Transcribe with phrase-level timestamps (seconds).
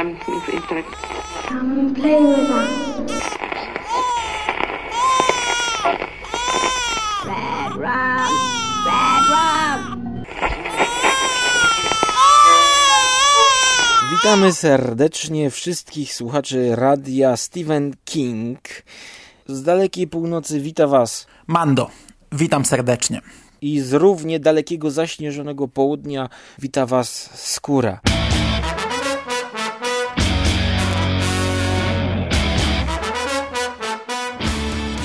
[0.00, 0.84] um, of
[1.48, 2.70] Come and play with us.
[7.24, 8.32] Red rum,
[8.86, 10.24] red rum.
[14.10, 18.58] Witamy serdecznie wszystkich słuchaczy radia Stephen King.
[19.46, 21.90] Z dalekiej północy wita Was Mando,
[22.32, 23.20] witam serdecznie.
[23.62, 28.00] i z równie dalekiego zaśnieżonego południa wita Was Skóra.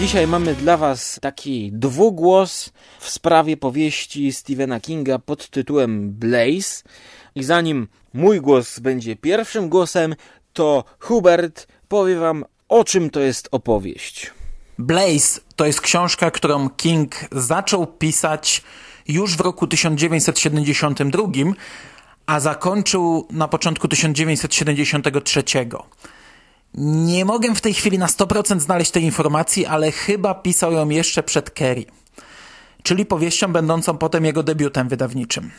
[0.03, 6.83] Dzisiaj mamy dla Was taki dwugłos w sprawie powieści Stephena Kinga pod tytułem Blaze.
[7.35, 10.15] I zanim mój głos będzie pierwszym głosem,
[10.53, 14.31] to Hubert powie Wam, o czym to jest opowieść.
[14.77, 18.63] Blaze to jest książka, którą King zaczął pisać
[19.07, 21.23] już w roku 1972,
[22.25, 25.43] a zakończył na początku 1973.
[26.75, 31.23] Nie mogę w tej chwili na 100% znaleźć tej informacji, ale chyba pisał ją jeszcze
[31.23, 31.85] przed Kerry,
[32.83, 35.51] czyli powieścią będącą potem jego debiutem wydawniczym.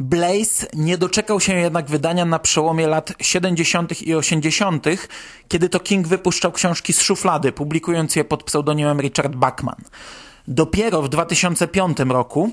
[0.00, 4.02] Blaze nie doczekał się jednak wydania na przełomie lat 70.
[4.02, 4.86] i 80.,
[5.48, 9.82] kiedy to King wypuszczał książki z szuflady, publikując je pod pseudonimem Richard Bachman.
[10.48, 12.50] Dopiero w 2005 roku,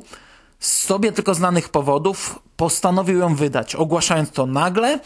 [0.59, 4.99] z sobie tylko znanych powodów, postanowił ją wydać, ogłaszając to nagle,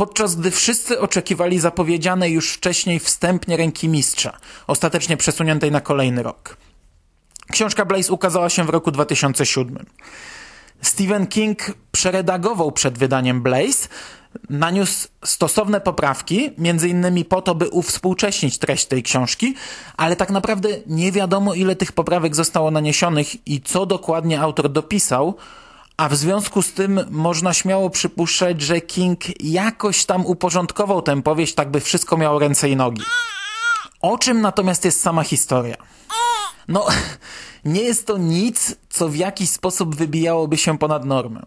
[0.00, 6.56] podczas gdy wszyscy oczekiwali zapowiedzianej już wcześniej wstępnie ręki mistrza, ostatecznie przesuniętej na kolejny rok.
[7.52, 9.86] Książka Blaze ukazała się w roku 2007.
[10.82, 11.58] Stephen King
[11.92, 13.88] przeredagował przed wydaniem Blaze,
[14.50, 19.54] naniósł stosowne poprawki, między innymi po to, by uwspółcześnić treść tej książki,
[19.96, 25.36] ale tak naprawdę nie wiadomo ile tych poprawek zostało naniesionych i co dokładnie autor dopisał,
[26.00, 31.54] a w związku z tym można śmiało przypuszczać, że King jakoś tam uporządkował tę powieść,
[31.54, 33.02] tak by wszystko miało ręce i nogi.
[34.00, 35.76] O czym natomiast jest sama historia?
[36.68, 36.86] No,
[37.64, 41.42] nie jest to nic, co w jakiś sposób wybijałoby się ponad normę.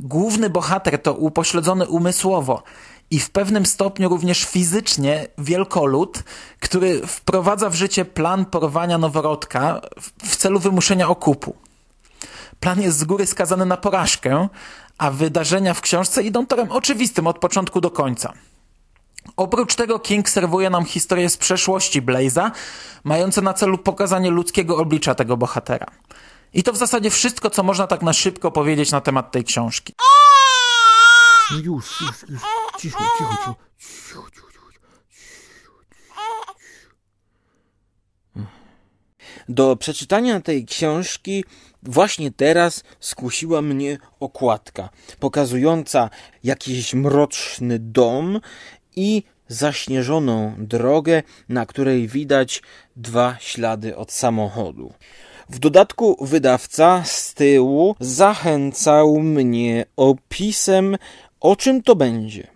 [0.00, 2.62] Główny bohater to upośledzony umysłowo
[3.10, 6.22] i w pewnym stopniu również fizycznie wielkolud,
[6.60, 9.80] który wprowadza w życie plan porwania noworodka
[10.22, 11.65] w- celu wymuszenia okupu.
[12.60, 14.48] Plan jest z góry skazany na porażkę,
[14.98, 18.32] a wydarzenia w książce idą torem oczywistym od początku do końca.
[19.36, 22.50] Oprócz tego King serwuje nam historię z przeszłości Blaze'a,
[23.04, 25.86] mające na celu pokazanie ludzkiego oblicza tego bohatera.
[26.52, 29.94] I to w zasadzie wszystko, co można tak na szybko powiedzieć na temat tej książki.
[31.50, 32.42] Już, już, już.
[32.80, 33.54] Cicho, cicho, cicho.
[33.78, 34.76] cicho, cicho, cicho.
[39.48, 41.44] Do przeczytania tej książki
[41.82, 44.88] właśnie teraz skusiła mnie okładka,
[45.20, 46.10] pokazująca
[46.44, 48.40] jakiś mroczny dom
[48.96, 52.62] i zaśnieżoną drogę, na której widać
[52.96, 54.92] dwa ślady od samochodu.
[55.48, 60.96] W dodatku wydawca z tyłu zachęcał mnie opisem,
[61.40, 62.55] o czym to będzie.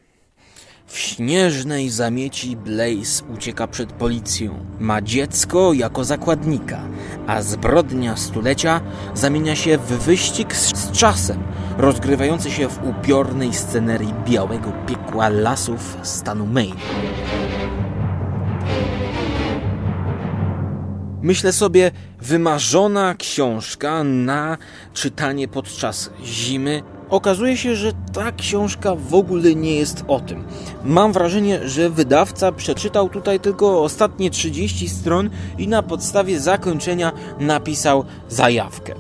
[0.90, 4.66] W śnieżnej zamieci Blaze ucieka przed policją.
[4.80, 6.80] Ma dziecko jako zakładnika,
[7.26, 8.80] a zbrodnia stulecia
[9.14, 11.42] zamienia się w wyścig z, z czasem,
[11.78, 16.76] rozgrywający się w upiornej scenerii białego piekła lasów stanu Maine.
[21.22, 21.90] Myślę sobie,
[22.20, 24.58] wymarzona książka na
[24.94, 26.82] czytanie podczas zimy.
[27.10, 30.44] Okazuje się, że ta książka w ogóle nie jest o tym.
[30.84, 38.04] Mam wrażenie, że wydawca przeczytał tutaj tylko ostatnie 30 stron i na podstawie zakończenia napisał
[38.28, 38.94] zajawkę.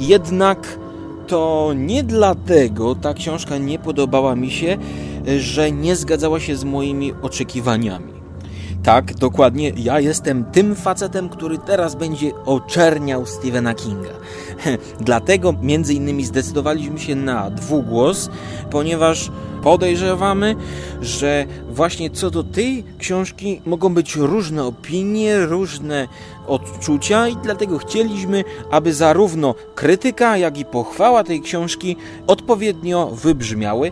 [0.00, 0.78] Jednak
[1.26, 4.76] to nie dlatego ta książka nie podobała mi się,
[5.38, 8.15] że nie zgadzała się z moimi oczekiwaniami.
[8.86, 9.72] Tak, dokładnie.
[9.76, 14.10] Ja jestem tym facetem, który teraz będzie oczerniał Stephena Kinga.
[15.00, 18.30] Dlatego między innymi zdecydowaliśmy się na dwugłos,
[18.70, 19.30] ponieważ
[19.62, 20.54] podejrzewamy,
[21.00, 26.08] że właśnie co do tej książki mogą być różne opinie, różne
[26.46, 31.96] odczucia i dlatego chcieliśmy, aby zarówno krytyka, jak i pochwała tej książki
[32.26, 33.90] odpowiednio wybrzmiały,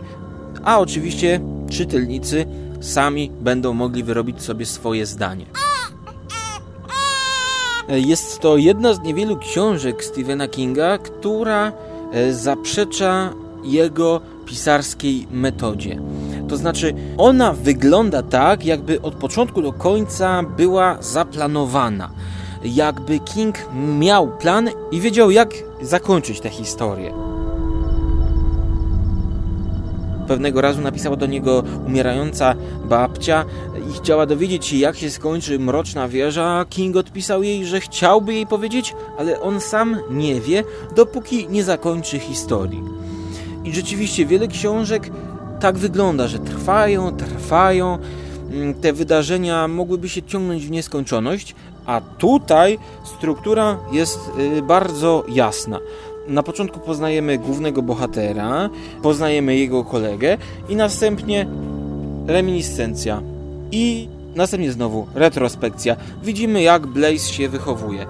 [0.63, 2.45] a oczywiście czytelnicy
[2.81, 5.45] sami będą mogli wyrobić sobie swoje zdanie.
[7.87, 11.71] Jest to jedna z niewielu książek Stephena Kinga, która
[12.11, 13.33] e, zaprzecza
[13.63, 15.99] jego pisarskiej metodzie.
[16.47, 22.09] To znaczy, ona wygląda tak, jakby od początku do końca była zaplanowana.
[22.63, 23.55] Jakby King
[23.99, 27.34] miał plan i wiedział, jak zakończyć tę historię.
[30.27, 32.55] Pewnego razu napisała do niego umierająca
[32.85, 33.45] babcia
[33.89, 36.65] i chciała dowiedzieć się, jak się skończy mroczna wieża.
[36.69, 40.63] King odpisał jej, że chciałby jej powiedzieć, ale on sam nie wie,
[40.95, 42.83] dopóki nie zakończy historii.
[43.63, 45.11] I rzeczywiście wiele książek
[45.59, 47.97] tak wygląda, że trwają, trwają.
[48.51, 51.55] Mm, te wydarzenia mogłyby się ciągnąć w nieskończoność,
[51.85, 54.19] a tutaj struktura jest
[54.57, 55.79] y, bardzo jasna.
[56.27, 58.69] Na początku poznajemy głównego bohatera,
[59.01, 60.37] poznajemy jego kolegę
[60.69, 61.47] i następnie
[62.27, 63.21] reminiscencja.
[63.71, 65.95] I następnie znowu retrospekcja.
[66.23, 68.05] Widzimy jak Blaze się wychowuje.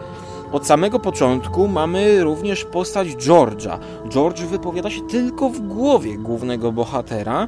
[0.52, 3.78] Od samego początku mamy również postać George'a.
[4.10, 7.48] George wypowiada się tylko w głowie głównego bohatera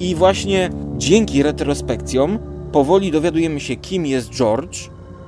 [0.00, 2.38] i właśnie dzięki retrospekcjom
[2.72, 4.78] powoli dowiadujemy się kim jest George,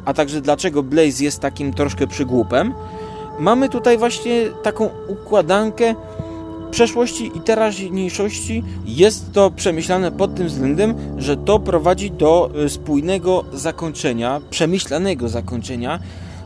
[0.04, 2.74] a także dlaczego Blaze jest takim troszkę przygłupem.
[3.38, 5.94] Mamy tutaj właśnie taką układankę
[6.70, 8.64] przeszłości i teraźniejszości.
[8.86, 15.98] Jest to przemyślane pod tym względem, że to prowadzi do y, spójnego zakończenia, przemyślanego zakończenia,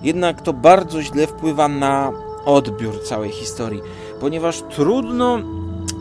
[0.03, 2.13] jednak to bardzo źle wpływa na
[2.45, 3.81] odbiór całej historii,
[4.21, 5.39] ponieważ trudno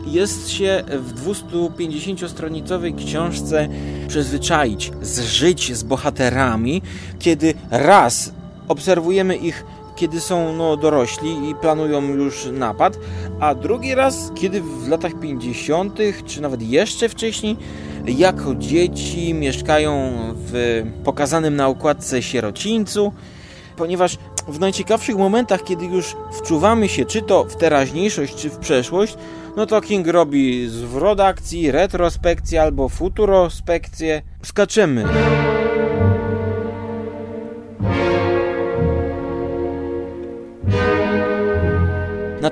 [0.06, 3.68] jest się w 250-stronicowej książce
[4.08, 6.82] przyzwyczaić, zżyć z bohaterami,
[7.18, 8.32] kiedy raz
[8.68, 9.64] obserwujemy ich
[9.96, 12.98] kiedy są no, dorośli i planują już napad,
[13.40, 17.56] a drugi raz, kiedy w latach 50., czy nawet jeszcze wcześniej,
[18.06, 23.12] jako dzieci mieszkają w pokazanym na układce sierocińcu,
[23.76, 29.16] ponieważ w najciekawszych momentach, kiedy już wczuwamy się czy to w teraźniejszość, czy w przeszłość,
[29.56, 34.22] no to King robi zwrot akcji, retrospekcję albo futurospekcję.
[34.42, 35.04] Skaczemy.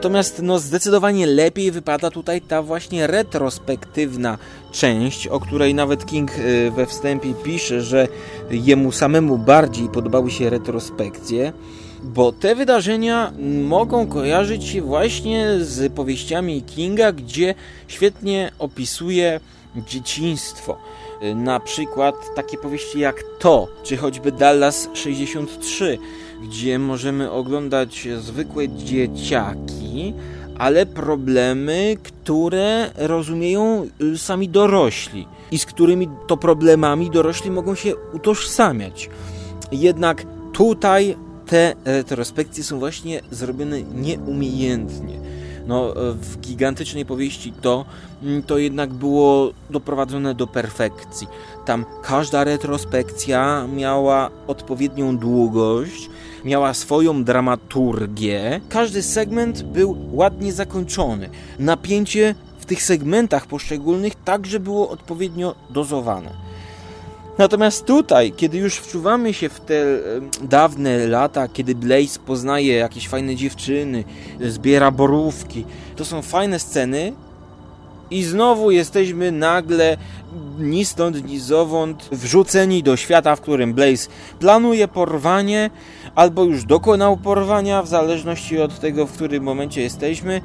[0.04, 4.38] Natomiast no, zdecydowanie lepiej wypada tutaj ta właśnie retrospektywna
[4.72, 8.08] część, o której nawet King y, we wstępie pisze, że
[8.50, 11.52] jemu samemu bardziej podobały się retrospekcje,
[12.02, 13.32] bo te wydarzenia
[13.64, 17.54] mogą kojarzyć się właśnie z powieściami Kinga, gdzie
[17.88, 19.40] świetnie opisuje
[19.76, 20.78] dzieciństwo.
[21.22, 25.98] Y, na przykład takie powieści jak To, czy choćby Dallas 63,
[26.44, 30.14] gdzie możemy oglądać zwykłe dzieciaki,
[30.58, 37.96] ale problemy, które rozumieją y, sami dorośli i z którymi to problemami dorośli mogą się
[38.12, 39.10] utożsamiać.
[39.72, 45.33] Jednak tutaj te retrospekcje są właśnie zrobione nieumiejętnie
[45.66, 47.84] no, w gigantycznej powieści to,
[48.22, 51.26] mm, to jednak było doprowadzone do perfekcji.
[51.64, 56.10] Tam każda retrospekcja miała odpowiednią długość,
[56.44, 61.30] miała swoją dramaturgię, każdy segment był ładnie zakończony.
[61.58, 66.53] Napięcie w tych segmentach poszczególnych także było odpowiednio dozowane.
[67.38, 69.84] Natomiast tutaj, kiedy już wczuwamy się w te
[70.42, 74.04] dawne lata, kiedy Blaze poznaje jakieś fajne dziewczyny,
[74.40, 75.64] zbiera borówki,
[75.96, 77.12] to są fajne sceny
[78.10, 79.96] i znowu jesteśmy nagle
[80.58, 84.08] ni stąd, ni zowąd wrzuceni do świata, w którym Blaze
[84.38, 85.70] planuje porwanie
[86.14, 90.40] albo już dokonał porwania, w zależności od tego, w którym momencie jesteśmy.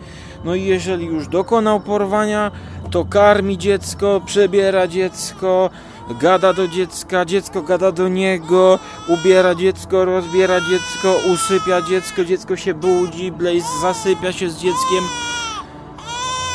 [0.45, 2.51] No i jeżeli już dokonał porwania,
[2.91, 5.69] to karmi dziecko, przebiera dziecko,
[6.09, 12.73] gada do dziecka, dziecko gada do niego, ubiera dziecko, rozbiera dziecko, usypia dziecko, dziecko się
[12.73, 15.03] budzi, Blaze zasypia się z dzieckiem.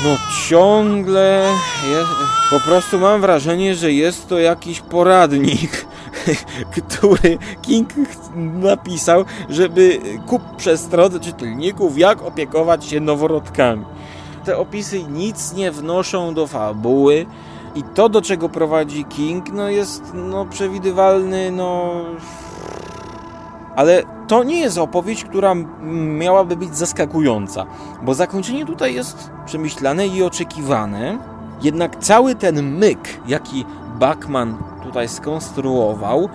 [0.04, 0.16] No
[0.48, 1.48] ciągle
[1.90, 2.10] jest,
[2.50, 5.86] po prostu mam wrażenie, że jest to jakiś poradnik,
[6.76, 7.88] który King
[8.54, 13.84] napisał, żeby kup przestrodze czytelników, jak opiekować się noworodkami.
[14.44, 17.26] Te opisy nic nie wnoszą do fabuły,
[17.74, 21.92] i to, do czego prowadzi King, no jest no, przewidywalny, no...
[23.76, 25.54] Ale to nie jest opowieść, która
[26.18, 27.66] miałaby być zaskakująca,
[28.02, 31.18] bo zakończenie tutaj jest przemyślane i oczekiwane,
[31.62, 33.64] jednak cały ten myk, jaki
[33.98, 36.28] Bachman tutaj skonstruował,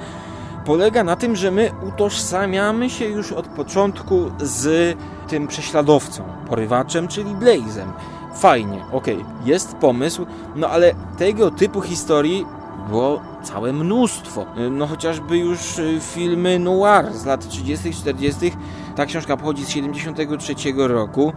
[0.66, 7.36] polega na tym, że my utożsamiamy się już od początku z tym prześladowcą, porywaczem, czyli
[7.36, 7.94] Blazem
[8.34, 12.46] fajnie, okej, okay, jest pomysł, no ale tego typu historii
[12.90, 14.46] było całe mnóstwo.
[14.72, 18.52] No chociażby już y, filmy noir z lat 30., 40.,
[18.96, 21.34] ta książka pochodzi z 73 roku.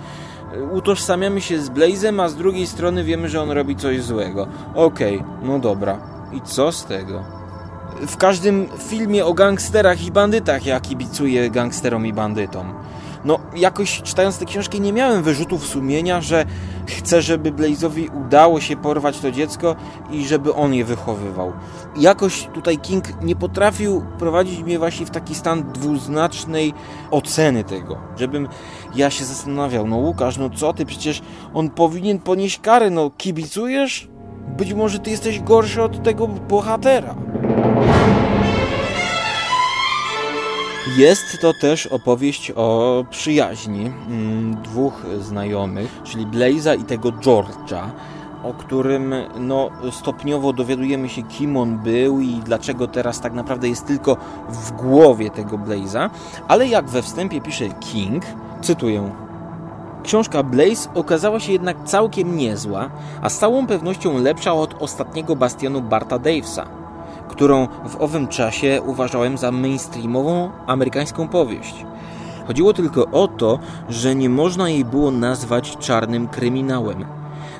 [0.54, 4.46] Y, utożsamiamy się z Blazem, a z drugiej strony wiemy, że on robi coś złego.
[4.74, 5.98] Okej, okay, no dobra.
[6.32, 7.22] I co z tego?
[8.06, 12.74] W każdym filmie o gangsterach i bandytach ja kibicuję gangsterom i bandytom.
[13.24, 16.46] No jakoś czytając tę książkę nie miałem wyrzutów sumienia, że
[16.86, 19.76] chcę, żeby Blaze'owi udało się porwać to dziecko
[20.10, 21.52] i żeby on je wychowywał.
[21.96, 26.74] Jakoś tutaj King nie potrafił prowadzić mnie właśnie w taki stan dwuznacznej
[27.10, 28.48] oceny tego, żebym
[28.94, 31.22] ja się zastanawiał, no Łukasz, no co ty, przecież
[31.54, 34.08] on powinien ponieść karę, no kibicujesz?
[34.56, 37.14] Być może ty jesteś gorszy od tego bohatera.
[40.86, 47.88] Jest to też opowieść o przyjaźni mm, dwóch znajomych, czyli Blaze'a i tego George'a,
[48.42, 53.86] o którym no, stopniowo dowiadujemy się, kim on był i dlaczego teraz tak naprawdę jest
[53.86, 54.16] tylko
[54.48, 56.10] w głowie tego Blaze'a.
[56.48, 58.24] Ale jak we wstępie pisze King,
[58.62, 59.10] cytuję:
[60.02, 62.90] Książka Blaze okazała się jednak całkiem niezła,
[63.22, 66.81] a z całą pewnością lepsza od ostatniego bastionu Barta Davesa,
[67.32, 71.86] którą w owym czasie uważałem za mainstreamową amerykańską powieść.
[72.46, 73.58] Chodziło tylko o to,
[73.88, 77.04] że nie można jej było nazwać czarnym kryminałem.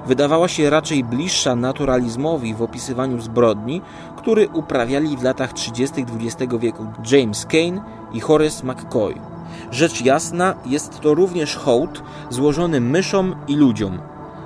[0.07, 3.83] Wydawała się raczej bliższa naturalizmowi w opisywaniu zbrodni,
[4.17, 6.05] który uprawiali w latach 30.
[6.21, 9.15] XX wieku James Kane i Horace McCoy.
[9.71, 13.99] Rzecz jasna, jest to również hołd złożony myszom i ludziom.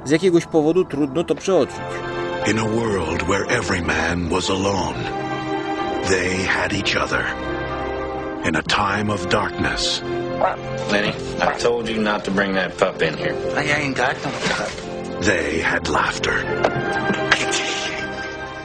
[0.04, 2.15] Z jakiegoś powodu trudno to przeoczyć.
[2.47, 4.95] In a world where every man was alone,
[6.09, 7.25] they had each other.
[8.45, 10.00] In a time of darkness,
[10.93, 13.35] Lenny, I told you not to bring that pup in here.
[13.57, 14.71] I ain't got no cup.
[15.23, 16.35] they had laughter.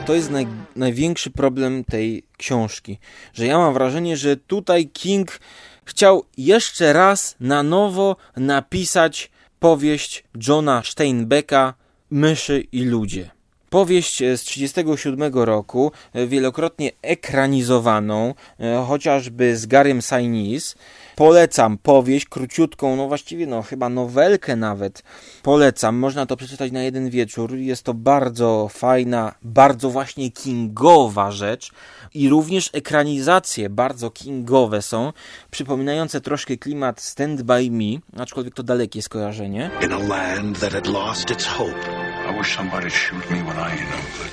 [0.06, 3.00] To jest naj, największy problem tej książki,
[3.34, 5.40] że ja mam wrażenie, że tutaj King
[5.86, 11.74] chciał jeszcze raz na nowo napisać powieść Johna Steinbecka
[12.12, 13.41] Myszy i ludzie.
[13.72, 20.76] Powieść e, z 1937 roku, e, wielokrotnie ekranizowaną, e, chociażby z Garym Sinise.
[21.16, 25.04] Polecam powieść króciutką, no właściwie no chyba nowelkę nawet.
[25.44, 27.56] Polecam, można to przeczytać na jeden wieczór.
[27.56, 31.72] Jest to bardzo fajna, bardzo właśnie kingowa rzecz
[32.14, 35.14] i również ekranizacje bardzo kingowe są,
[35.52, 39.72] przypominające troszkę klimat Stand By Me, aczkolwiek to dalekie skojarzenie.
[39.82, 42.01] In a land that had lost its hope,
[42.42, 44.32] wish somebody'd shoot me when I ain't no good.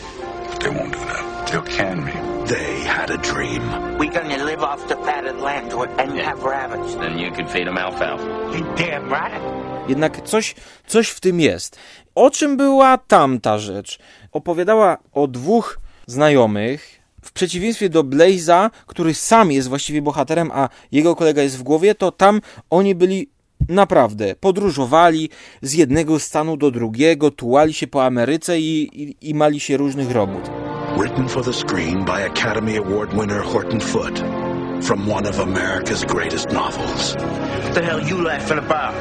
[0.50, 1.24] But they won't do that.
[1.48, 2.14] They'll can me.
[2.54, 3.62] they had a dream.
[3.98, 6.94] We gonna live off the fatted land and have rabbits.
[6.94, 8.24] Then you could feed him alfalfa.
[8.54, 9.42] You damn right.
[9.88, 10.54] Jednak coś,
[10.86, 11.78] coś w tym jest.
[12.14, 13.98] O czym była tamta rzecz?
[14.32, 17.00] Opowiadała o dwóch znajomych.
[17.22, 21.94] W przeciwieństwie do Blaze'a, który sam jest właściwie bohaterem, a jego kolega jest w głowie,
[21.94, 23.28] to tam oni byli
[23.68, 25.30] naprawdę podróżowali
[25.62, 30.10] z jednego stanu do drugiego, tułali się po Ameryce i, i, i mali się różnych
[30.10, 30.50] robót.
[30.96, 34.48] Written for the screen by Academy Award winner Horton Foote.
[34.82, 37.14] From one of America's greatest novels.
[37.14, 38.94] What the hell you laughing about?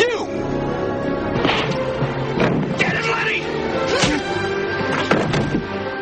[0.00, 0.26] You!
[2.78, 3.40] Get it, Lenny!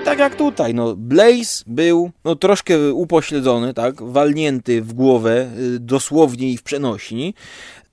[0.05, 6.52] Tak jak tutaj, no Blaze był no, troszkę upośledzony, tak, walnięty w głowę, y, dosłownie
[6.52, 7.35] i w przenośni.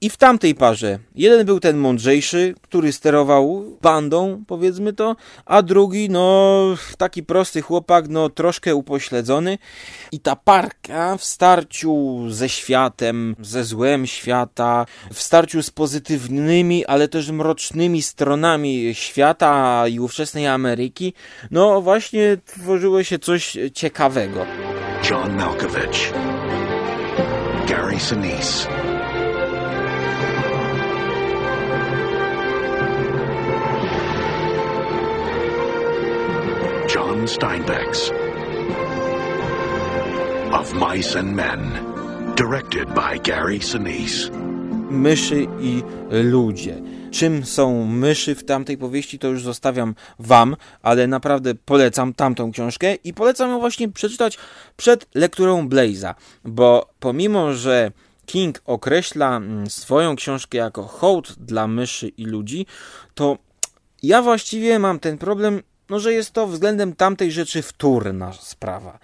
[0.01, 6.09] I w tamtej parze jeden był ten mądrzejszy, który sterował bandą, powiedzmy to, a drugi,
[6.09, 9.57] no, taki prosty chłopak, no, troszkę upośledzony.
[10.11, 17.07] I ta parka w starciu ze światem, ze złem świata, w starciu z pozytywnymi, ale
[17.07, 21.13] też mrocznymi stronami świata i ówczesnej Ameryki,
[21.51, 24.45] no, właśnie tworzyło się coś ciekawego.
[25.09, 26.13] John Malkovich.
[27.67, 28.74] Gary Sinise.
[37.25, 38.11] John Steinbeck's
[40.51, 41.59] Of Mice and Men.
[42.35, 44.29] Directed by Gary Sinise.
[44.89, 46.81] myszy i ludzie.
[47.11, 52.95] Czym są myszy w tamtej powieści, to już zostawiam wam, ale naprawdę polecam tamtą książkę
[52.95, 54.37] i polecam ją właśnie przeczytać
[54.77, 56.13] przed lekturą Blaze'a,
[56.43, 57.91] bo pomimo, że
[58.25, 62.65] King określa mm, swoją książkę jako hołd dla myszy i ludzi,
[63.15, 63.37] to
[64.03, 68.99] ja właściwie mam ten problem, no, że jest to względem tamtej rzeczy wtórna sprawa.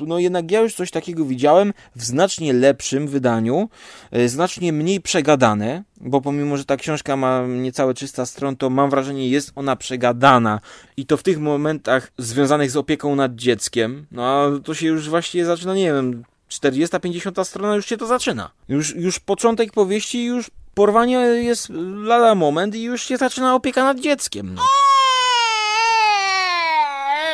[0.00, 3.68] No jednak ja już coś takiego widziałem w znacznie lepszym wydaniu,
[4.10, 8.90] e, znacznie mniej przegadane, bo pomimo, że ta książka ma niecałe 300 stron, to mam
[8.90, 10.60] wrażenie, jest ona przegadana
[10.96, 15.08] i to w tych momentach związanych z opieką nad dzieckiem, no a to się już
[15.08, 18.50] właściwie zaczyna, nie wiem, 40-50 strona już się to zaczyna.
[18.68, 21.68] Już, już początek powieści, już porwanie jest
[22.02, 24.54] lada moment i już się zaczyna opieka nad dzieckiem.
[24.54, 24.62] No.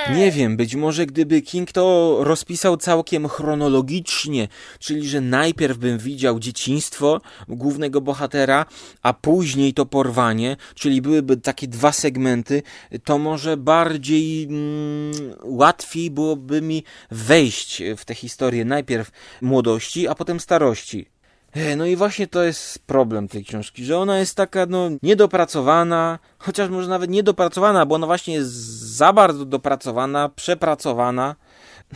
[0.08, 6.38] Nie wiem, być może gdyby King to rozpisał całkiem chronologicznie, czyli że najpierw bym widział
[6.38, 8.66] dzieciństwo głównego bohatera,
[9.02, 12.62] a później to porwanie, czyli byłyby takie dwa segmenty,
[13.04, 19.10] to może bardziej mm, łatwiej byłoby mi wejść w tę historię najpierw
[19.42, 21.06] młodości, a potem starości.
[21.52, 26.18] E, No i właśnie to jest problem tej książki, że ona jest taka no niedopracowana,
[26.38, 28.52] chociaż może nawet niedopracowana, bo ona właśnie jest
[28.96, 31.36] za bardzo dopracowana, przepracowana.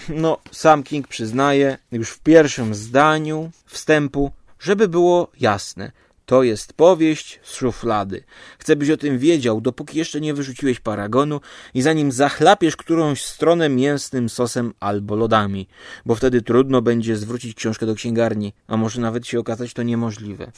[0.08, 4.30] No, sam King przyznaje już w pierwszym zdaniu wstępu,
[4.60, 5.92] żeby było jasne.
[6.26, 8.24] To jest powieść z szuflady.
[8.58, 11.40] Chcę, byś o tym wiedział, dopóki jeszcze nie wyrzuciłeś paragonu
[11.74, 15.68] i zanim zachlapiesz którąś stronę mięsnym sosem albo lodami,
[16.06, 20.52] bo wtedy trudno będzie zwrócić książkę do księgarni, a może nawet się okazać to niemożliwe.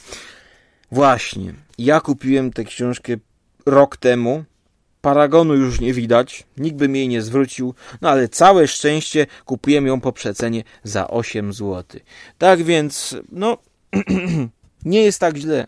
[0.91, 3.13] Właśnie, ja kupiłem tę książkę
[3.65, 4.43] rok temu.
[5.01, 9.87] Paragonu już nie widać, nikt by mi jej nie zwrócił, no ale całe szczęście kupiłem
[9.87, 12.01] ją po przecenie za 8 zł.
[12.37, 13.57] Tak więc, no,
[14.85, 15.67] nie jest tak źle.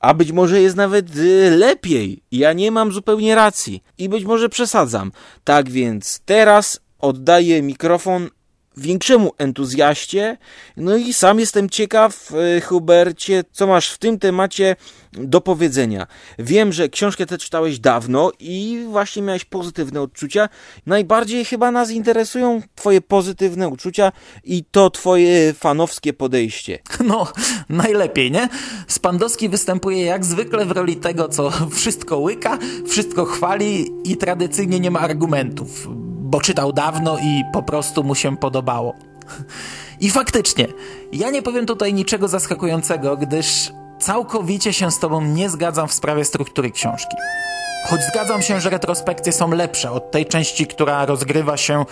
[0.00, 2.22] A być może jest nawet y, lepiej.
[2.32, 3.82] Ja nie mam zupełnie racji.
[3.98, 5.12] I być może przesadzam.
[5.44, 8.28] Tak więc teraz oddaję mikrofon
[8.76, 10.36] większemu entuzjaście.
[10.76, 14.76] No i sam jestem ciekaw, y, Hubercie, co masz w tym temacie
[15.12, 16.06] do powiedzenia.
[16.38, 20.48] Wiem, że książkę tę czytałeś dawno i właśnie miałeś pozytywne odczucia.
[20.86, 24.12] Najbardziej chyba nas interesują twoje pozytywne uczucia
[24.44, 26.78] i to twoje fanowskie podejście.
[27.04, 27.26] No,
[27.68, 28.48] najlepiej, nie?
[28.88, 34.90] Spandowski występuje jak zwykle w roli tego, co wszystko łyka, wszystko chwali i tradycyjnie nie
[34.90, 35.88] ma argumentów,
[36.34, 38.94] bo czytał dawno i po prostu mu się podobało.
[40.00, 40.66] I faktycznie,
[41.12, 46.24] ja nie powiem tutaj niczego zaskakującego, gdyż całkowicie się z tobą nie zgadzam w sprawie
[46.24, 47.16] struktury książki.
[47.86, 51.84] Choć zgadzam się, że retrospekcje są lepsze od tej części, która rozgrywa się,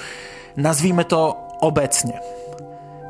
[0.57, 2.21] nazwijmy to, obecnie.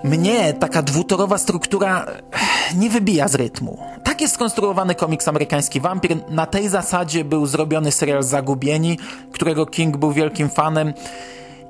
[0.04, 2.06] Mnie taka dwutorowa struktura
[2.76, 3.78] nie wybija z rytmu.
[4.04, 6.16] Tak jest skonstruowany komiks amerykański Wampir.
[6.30, 8.98] Na tej zasadzie był zrobiony serial Zagubieni,
[9.32, 10.94] którego King był wielkim fanem.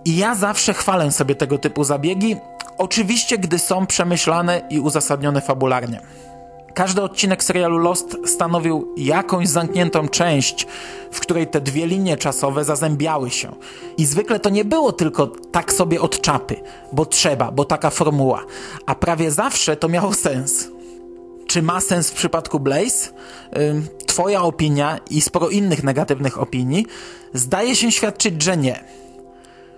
[0.04, 2.36] I ja zawsze chwalę sobie tego typu zabiegi,
[2.78, 6.00] oczywiście gdy są przemyślane i uzasadnione fabularnie.
[6.74, 10.66] Każdy odcinek serialu Lost stanowił jakąś zamkniętą część,
[11.10, 13.52] w której te dwie linie czasowe zazębiały się.
[13.96, 16.56] I zwykle to nie było tylko tak sobie od czapy,
[16.92, 18.44] bo trzeba, bo taka formuła,
[18.86, 20.68] a prawie zawsze to miało sens.
[21.46, 23.08] Czy ma sens w przypadku Blaze?
[24.06, 26.86] Twoja opinia i sporo innych negatywnych opinii
[27.34, 28.84] zdaje się świadczyć, że nie.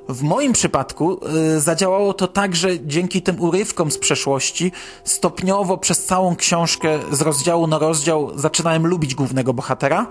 [0.08, 1.20] W moim przypadku
[1.56, 4.72] y, zadziałało to tak, że dzięki tym urywkom z przeszłości
[5.04, 10.06] stopniowo przez całą książkę z rozdziału na rozdział zaczynałem lubić głównego bohatera,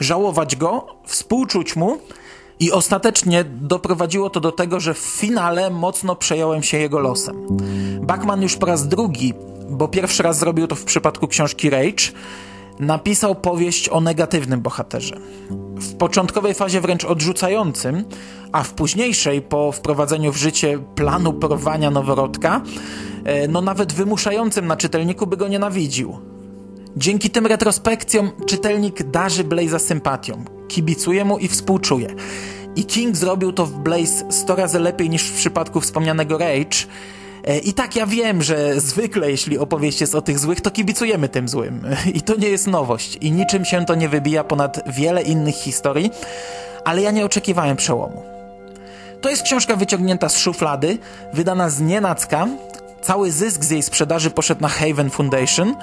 [0.00, 1.98] żałować go, współczuć mu
[2.60, 7.46] i ostatecznie doprowadziło to do tego, że w finale mocno przejąłem się jego losem.
[8.00, 9.34] Bachman już po raz drugi,
[9.68, 12.12] bo pierwszy raz zrobił to w przypadku książki Rage,
[12.78, 15.16] napisał powieść o negatywnym bohaterze.
[15.76, 18.04] W początkowej fazie wręcz odrzucającym,
[18.52, 22.60] a w późniejszej, po wprowadzeniu w życie planu porwania noworodka,
[23.24, 26.18] e, no nawet wymuszającym na czytelniku, by go nienawidził.
[26.96, 32.14] Dzięki tym retrospekcjom czytelnik darzy Blaze'a sympatią, kibicuje mu i współczuje.
[32.76, 36.86] I King zrobił to w Blaze 100 razy lepiej niż w przypadku wspomnianego Rage,
[37.56, 41.48] I tak ja wiem, że zwykle jeśli opowieść jest o tych złych, to kibicujemy tym
[41.48, 41.86] złym.
[42.14, 43.18] I to nie jest nowość.
[43.20, 46.10] I niczym się to nie wybija ponad wiele innych historii,
[46.84, 48.22] ale ja nie oczekiwałem przełomu.
[49.20, 50.98] To jest książka wyciągnięta z szuflady,
[51.32, 52.46] wydana z nienacka.
[53.02, 55.76] Cały zysk z jej sprzedaży poszedł na Haven Foundation.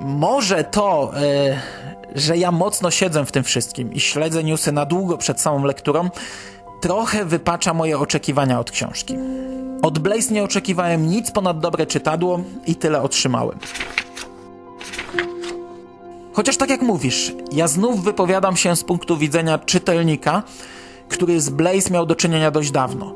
[0.00, 1.60] Może to, e,
[2.14, 6.10] że ja mocno siedzę w tym wszystkim i śledzę newsy na długo przed samą lekturą,
[6.80, 9.14] trochę wypacza moje oczekiwania od książki.
[9.82, 13.58] Od Blaze nie oczekiwałem nic ponad dobre czytadło i tyle otrzymałem.
[16.32, 20.42] Chociaż tak jak mówisz, ja znów wypowiadam się z punktu widzenia czytelnika,
[21.08, 23.14] który z Blaze miał do czynienia dość dawno,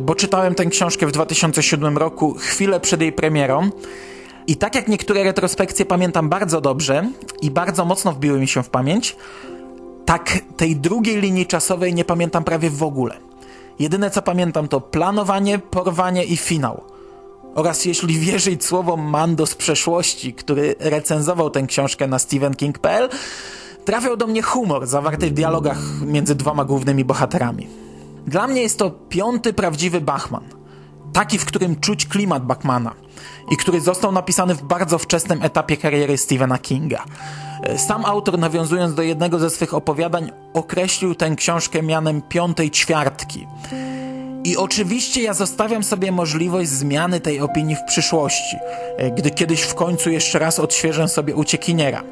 [0.00, 3.70] bo czytałem tę książkę w 2007 roku, chwilę przed jej premierą.
[4.46, 7.10] I tak jak niektóre retrospekcje pamiętam bardzo dobrze
[7.42, 9.16] i bardzo mocno wbiły mi się w pamięć,
[10.10, 13.16] tak tej drugiej linii czasowej nie pamiętam prawie w ogóle.
[13.78, 16.82] Jedyne co pamiętam to planowanie, porwanie i finał.
[17.54, 23.08] Oraz jeśli wierzyć słowom Mando z przeszłości, który recenzował tę książkę na stephenking.pl,
[23.84, 27.66] trafiał do mnie humor zawarty w dialogach między dwoma głównymi bohaterami.
[28.26, 30.59] Dla mnie jest to piąty prawdziwy Bachman.
[31.12, 32.94] Taki, w którym czuć klimat Bachmana
[33.50, 37.04] i który został napisany w bardzo wczesnym etapie kariery Stephena Kinga.
[37.62, 43.46] E, Sam autor, nawiązując do jednego ze swych opowiadań, określił tę książkę mianem piątej ćwiartki.
[44.44, 48.56] I oczywiście ja zostawiam sobie możliwość zmiany tej opinii w przyszłości,
[48.96, 52.02] e, gdy kiedyś w końcu jeszcze raz odświeżę sobie uciekiniera.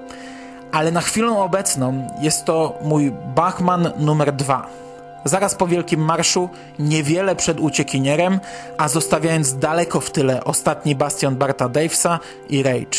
[0.72, 4.87] Ale na chwilę obecną jest to mój Bachman numer dwa.
[5.28, 8.40] Zaraz po Wielkim Marszu, niewiele przed uciekinierem,
[8.78, 12.18] a zostawiając daleko w tyle ostatni bastion Barta Davesa
[12.50, 12.98] i Rage.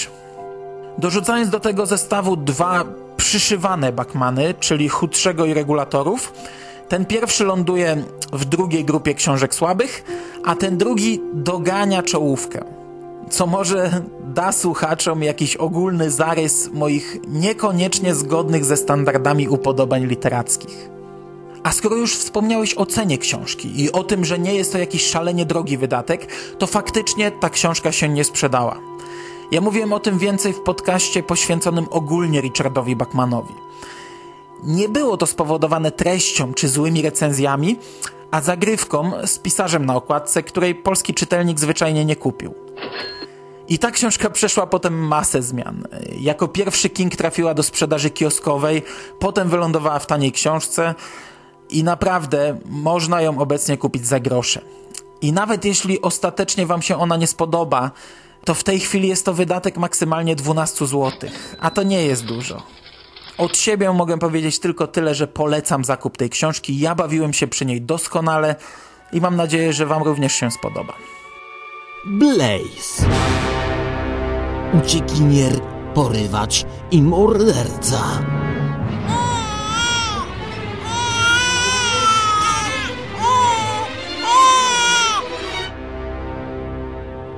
[0.98, 2.86] Dorzucając do tego zestawu dwa
[3.18, 6.34] przyszywane Bachmany, czyli chudszego i regulatorów,
[6.88, 10.04] ten pierwszy ląduje w drugiej grupie książek słabych,
[10.46, 12.64] a ten drugi dogania czołówkę.
[13.30, 14.02] Co może
[14.34, 20.99] da słuchaczom jakiś ogólny zarys moich niekoniecznie zgodnych ze standardami upodobań literackich.
[21.64, 25.06] A skoro już wspomniałeś o cenie książki i o tym, że nie jest to jakiś
[25.06, 28.80] szalenie drogi wydatek, to faktycznie ta książka się nie sprzedała.
[29.52, 33.54] Ja mówiłem o tym więcej w podcaście poświęconym ogólnie Richardowi Bachmanowi.
[34.64, 37.78] Nie było to spowodowane treścią czy złymi recenzjami,
[38.32, 42.54] a zagrywką z pisarzem na okładce, której polski czytelnik zwyczajnie nie kupił.
[43.68, 45.88] I ta książka przeszła potem masę zmian.
[46.20, 48.84] Jako pierwszy King trafiła do sprzedaży kioskowej,
[49.20, 50.96] potem wylądowała w taniej książce
[51.70, 54.62] i naprawdę można ją obecnie kupić za grosze.
[55.22, 57.92] I nawet jeśli ostatecznie Wam się ona nie spodoba,
[58.46, 61.12] to w tej chwili jest to wydatek maksymalnie 12 zł,
[61.60, 62.64] a to nie jest dużo.
[63.38, 66.80] Od siebie mogę powiedzieć tylko tyle, że polecam zakup tej książki.
[66.80, 68.56] Ja bawiłem się przy niej doskonale
[69.14, 70.94] i mam nadzieję, że Wam również się spodoba.
[72.06, 73.06] Blaze.
[74.74, 75.60] Uciekinier,
[75.94, 78.00] porywacz i morderca.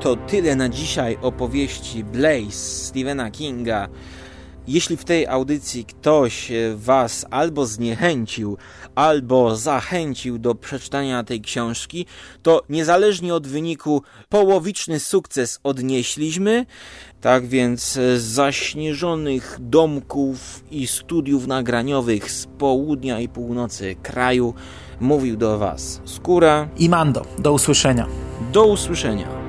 [0.01, 3.87] To tyle na dzisiaj opowieści Blaze Stephena Kinga.
[4.67, 8.57] Jeśli w tej audycji ktoś e, Was albo zniechęcił,
[8.95, 12.05] albo zachęcił do przeczytania tej książki,
[12.43, 16.65] to niezależnie od wyniku połowiczny sukces odnieśliśmy.
[17.21, 24.53] Tak więc e, z zaśnieżonych domków i studiów nagraniowych z południa i północy kraju
[24.99, 28.07] mówił do Was Skóra I Mando, do usłyszenia.
[28.53, 29.40] Do usłyszenia.